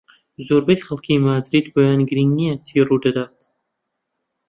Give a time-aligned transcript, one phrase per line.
[0.47, 3.37] زۆربەی خەڵکی مەدرید بۆیان گرنگ نییە چی ڕوودەدات.